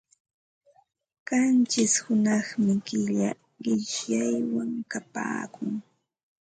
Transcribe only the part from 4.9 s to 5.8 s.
kapaakun.